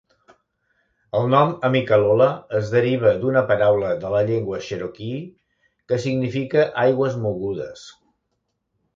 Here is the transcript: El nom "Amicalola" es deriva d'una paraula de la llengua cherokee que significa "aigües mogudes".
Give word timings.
El 1.17 1.27
nom 1.31 1.51
"Amicalola" 1.67 2.29
es 2.59 2.71
deriva 2.75 3.11
d'una 3.19 3.43
paraula 3.51 3.91
de 4.05 4.11
la 4.13 4.21
llengua 4.29 4.61
cherokee 4.69 5.19
que 5.93 5.99
significa 6.05 6.65
"aigües 6.85 7.19
mogudes". 7.27 7.85